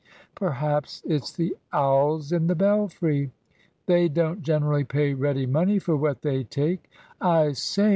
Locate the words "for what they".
5.77-6.43